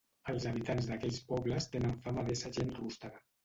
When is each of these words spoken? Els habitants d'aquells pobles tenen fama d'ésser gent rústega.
Els 0.31 0.47
habitants 0.51 0.87
d'aquells 0.93 1.21
pobles 1.33 1.69
tenen 1.77 1.95
fama 2.09 2.27
d'ésser 2.33 2.55
gent 2.61 2.77
rústega. 2.83 3.27